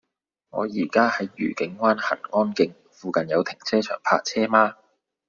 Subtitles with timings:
[0.49, 4.75] 我依家喺愉景灣蘅安徑，附近有停車場泊車嗎